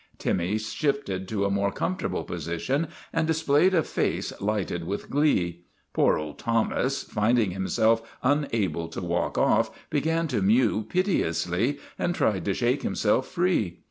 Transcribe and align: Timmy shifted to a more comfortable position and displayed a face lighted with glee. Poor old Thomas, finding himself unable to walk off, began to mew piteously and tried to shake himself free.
Timmy 0.17 0.57
shifted 0.57 1.27
to 1.27 1.45
a 1.45 1.51
more 1.51 1.71
comfortable 1.71 2.23
position 2.23 2.87
and 3.13 3.27
displayed 3.27 3.75
a 3.75 3.83
face 3.83 4.33
lighted 4.41 4.87
with 4.87 5.11
glee. 5.11 5.65
Poor 5.93 6.17
old 6.17 6.39
Thomas, 6.39 7.03
finding 7.03 7.51
himself 7.51 8.01
unable 8.23 8.87
to 8.87 9.01
walk 9.01 9.37
off, 9.37 9.69
began 9.91 10.27
to 10.29 10.41
mew 10.41 10.87
piteously 10.89 11.77
and 11.99 12.15
tried 12.15 12.45
to 12.45 12.55
shake 12.55 12.81
himself 12.81 13.27
free. 13.27 13.77